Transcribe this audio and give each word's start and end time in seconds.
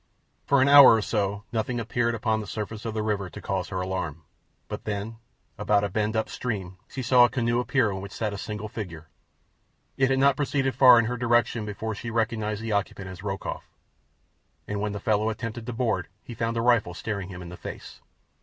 For 0.47 0.63
an 0.63 0.67
hour 0.67 0.95
or 0.95 1.01
so 1.03 1.43
nothing 1.53 1.79
appeared 1.79 2.15
upon 2.15 2.41
the 2.41 2.47
surface 2.47 2.85
of 2.85 2.95
the 2.95 3.03
river 3.03 3.29
to 3.29 3.39
cause 3.39 3.67
her 3.69 3.81
alarm, 3.81 4.23
but 4.67 4.83
then, 4.85 5.17
about 5.59 5.83
a 5.83 5.89
bend 5.89 6.15
up 6.15 6.27
stream, 6.27 6.79
she 6.89 7.03
saw 7.03 7.23
a 7.25 7.29
canoe 7.29 7.59
appear 7.59 7.91
in 7.91 8.01
which 8.01 8.11
sat 8.11 8.33
a 8.33 8.37
single 8.39 8.67
figure. 8.67 9.09
It 9.97 10.09
had 10.09 10.17
not 10.17 10.37
proceeded 10.37 10.73
far 10.73 10.97
in 10.97 11.05
her 11.05 11.17
direction 11.17 11.67
before 11.67 11.93
she 11.93 12.09
recognized 12.09 12.63
the 12.63 12.71
occupant 12.71 13.09
as 13.09 13.21
Rokoff, 13.21 13.69
and 14.67 14.81
when 14.81 14.93
the 14.93 14.99
fellow 14.99 15.29
attempted 15.29 15.67
to 15.67 15.73
board 15.73 16.07
he 16.23 16.33
found 16.33 16.57
a 16.57 16.61
rifle 16.63 16.95
staring 16.95 17.29
him 17.29 17.43
in 17.43 17.49
the 17.49 17.55
face. 17.57 18.01